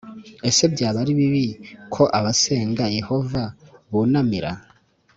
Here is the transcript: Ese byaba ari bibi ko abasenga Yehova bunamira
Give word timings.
Ese 0.49 0.63
byaba 0.73 0.97
ari 1.03 1.13
bibi 1.19 1.45
ko 1.93 2.03
abasenga 2.17 2.83
Yehova 2.97 3.43
bunamira 3.91 4.51